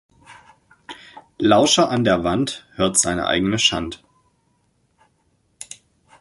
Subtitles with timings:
[1.37, 4.03] Lauscher an der Wand hört seine eigene Schand.